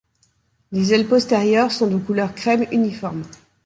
Les 0.71 0.93
ailes 0.95 1.05
postérieures 1.07 1.71
sont 1.71 1.85
de 1.85 1.97
couleur 1.99 2.33
crème 2.33 2.65
uniforme. 2.71 3.21